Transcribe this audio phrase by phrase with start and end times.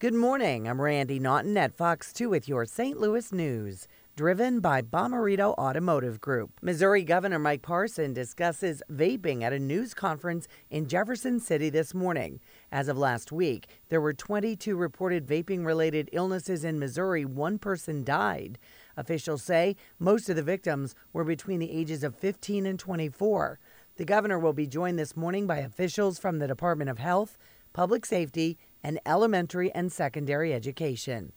[0.00, 0.68] Good morning.
[0.68, 3.00] I'm Randi Naughton at Fox 2 with your St.
[3.00, 3.88] Louis news.
[4.14, 6.52] Driven by Bomarito Automotive Group.
[6.62, 12.38] Missouri Governor Mike Parson discusses vaping at a news conference in Jefferson City this morning.
[12.70, 17.24] As of last week, there were 22 reported vaping related illnesses in Missouri.
[17.24, 18.56] One person died.
[18.96, 23.58] Officials say most of the victims were between the ages of 15 and 24.
[23.96, 27.36] The governor will be joined this morning by officials from the Department of Health,
[27.72, 31.32] Public Safety, and elementary and secondary education.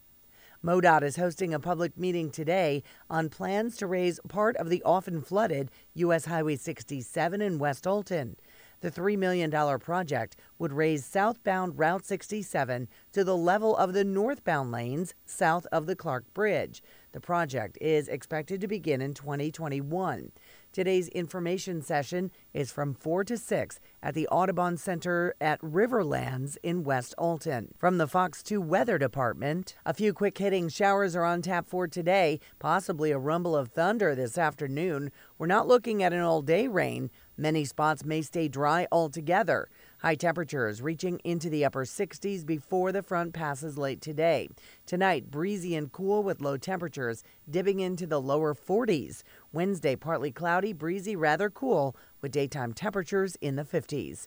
[0.64, 5.20] MoDOT is hosting a public meeting today on plans to raise part of the often
[5.20, 6.26] flooded U.S.
[6.26, 8.36] Highway 67 in West Alton.
[8.82, 14.72] The $3 million project would raise southbound Route 67 to the level of the northbound
[14.72, 16.82] lanes south of the Clark Bridge.
[17.12, 20.32] The project is expected to begin in 2021.
[20.72, 26.82] Today's information session is from 4 to 6 at the Audubon Center at Riverlands in
[26.82, 27.74] West Alton.
[27.76, 31.86] From the Fox 2 Weather Department, a few quick hitting showers are on tap for
[31.86, 35.12] today, possibly a rumble of thunder this afternoon.
[35.36, 37.10] We're not looking at an all day rain.
[37.36, 39.68] Many spots may stay dry altogether.
[40.00, 44.50] High temperatures reaching into the upper 60s before the front passes late today.
[44.84, 49.22] Tonight, breezy and cool with low temperatures dipping into the lower 40s.
[49.52, 54.26] Wednesday, partly cloudy, breezy, rather cool with daytime temperatures in the 50s.